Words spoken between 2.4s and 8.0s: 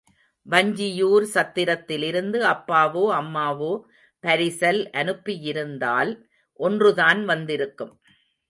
அப்பாவோ அம்மாவோ பரிசல் அனுப்பியிருந்தால் ஒன்று தான் வந்திருக்கும்.